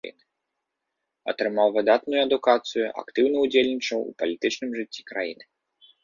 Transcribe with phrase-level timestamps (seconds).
[1.33, 5.43] Атрымаў выдатную адукацыю, актыўна ўдзельнічаў у палітычным жыцці краіны.